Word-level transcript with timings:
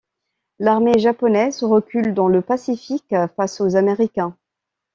L'armée 0.57 0.97
japonaise 0.97 1.63
recule 1.63 2.15
dans 2.15 2.27
le 2.27 2.41
Pacifique 2.41 3.13
face 3.35 3.61
aux 3.61 3.75
Américains. 3.75 4.35